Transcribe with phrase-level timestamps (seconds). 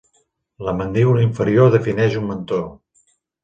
[0.67, 2.61] La mandíbula inferior defineix un mentó.